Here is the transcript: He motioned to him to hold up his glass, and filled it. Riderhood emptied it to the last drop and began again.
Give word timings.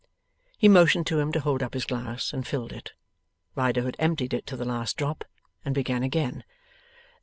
He 0.57 0.67
motioned 0.67 1.05
to 1.05 1.19
him 1.19 1.31
to 1.31 1.39
hold 1.39 1.61
up 1.61 1.75
his 1.75 1.85
glass, 1.85 2.33
and 2.33 2.47
filled 2.47 2.71
it. 2.73 2.93
Riderhood 3.55 3.95
emptied 3.99 4.33
it 4.33 4.47
to 4.47 4.57
the 4.57 4.65
last 4.65 4.97
drop 4.97 5.23
and 5.63 5.75
began 5.75 6.01
again. 6.01 6.43